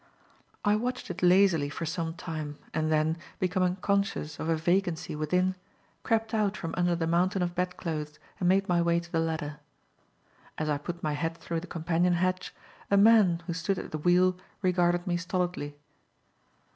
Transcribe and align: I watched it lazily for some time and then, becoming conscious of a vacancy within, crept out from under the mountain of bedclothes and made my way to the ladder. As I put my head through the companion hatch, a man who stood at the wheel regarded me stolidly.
I 0.65 0.75
watched 0.77 1.11
it 1.11 1.21
lazily 1.21 1.69
for 1.69 1.85
some 1.85 2.15
time 2.15 2.57
and 2.73 2.91
then, 2.91 3.17
becoming 3.37 3.75
conscious 3.75 4.39
of 4.39 4.49
a 4.49 4.55
vacancy 4.55 5.15
within, 5.15 5.53
crept 6.01 6.33
out 6.33 6.57
from 6.57 6.73
under 6.75 6.95
the 6.95 7.05
mountain 7.05 7.43
of 7.43 7.53
bedclothes 7.53 8.17
and 8.39 8.49
made 8.49 8.67
my 8.67 8.81
way 8.81 8.99
to 8.99 9.11
the 9.11 9.19
ladder. 9.19 9.59
As 10.57 10.69
I 10.69 10.79
put 10.79 11.03
my 11.03 11.13
head 11.13 11.37
through 11.37 11.59
the 11.59 11.67
companion 11.67 12.13
hatch, 12.13 12.51
a 12.89 12.97
man 12.97 13.43
who 13.45 13.53
stood 13.53 13.77
at 13.77 13.91
the 13.91 13.99
wheel 13.99 14.35
regarded 14.63 15.05
me 15.05 15.17
stolidly. 15.17 15.77